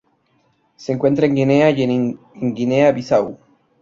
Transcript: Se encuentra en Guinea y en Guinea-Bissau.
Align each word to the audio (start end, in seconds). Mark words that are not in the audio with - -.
Se 0.77 0.91
encuentra 0.93 1.27
en 1.27 1.35
Guinea 1.35 1.69
y 1.69 1.83
en 1.83 2.19
Guinea-Bissau. 2.33 3.37